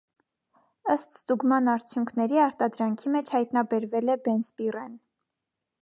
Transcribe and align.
Ըստ 0.93 1.11
ստուգման 1.17 1.69
արդյունքների 1.73 2.41
արտադրանքի 2.47 3.15
մեջ 3.17 3.33
հայտնաբերվել 3.37 4.15
է 4.15 4.17
բենզպիրեն։ 4.29 4.99